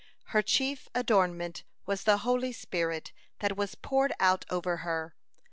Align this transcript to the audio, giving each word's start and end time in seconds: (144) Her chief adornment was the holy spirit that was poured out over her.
(144) 0.31 0.39
Her 0.39 0.41
chief 0.41 0.89
adornment 0.95 1.63
was 1.85 2.05
the 2.05 2.17
holy 2.25 2.51
spirit 2.51 3.11
that 3.37 3.55
was 3.55 3.75
poured 3.75 4.13
out 4.19 4.45
over 4.49 4.77
her. 4.77 5.15